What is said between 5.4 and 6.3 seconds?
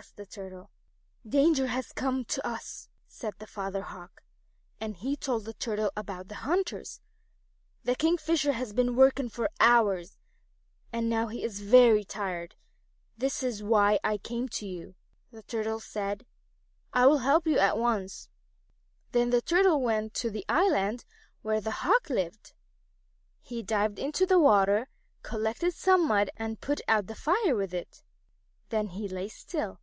the Turtle about